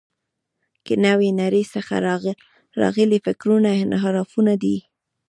له 0.89 0.95
نوې 1.05 1.29
نړۍ 1.41 1.63
څخه 1.73 1.93
راغلي 2.81 3.19
فکرونه 3.25 3.69
انحرافونه 3.83 4.53
دي. 4.63 4.77